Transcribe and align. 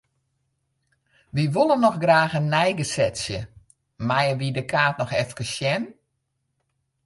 Wy 1.35 1.43
wolle 1.55 1.75
noch 1.83 1.99
graach 2.05 2.35
in 2.39 2.47
neigesetsje, 2.55 3.39
meie 4.07 4.33
wy 4.39 4.47
de 4.55 4.63
kaart 4.71 4.97
noch 4.99 5.13
efkes 5.21 5.49
sjen? 5.55 5.83